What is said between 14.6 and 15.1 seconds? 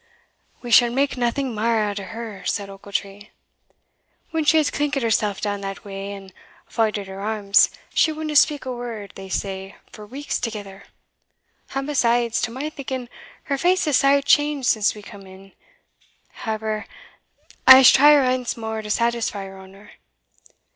since we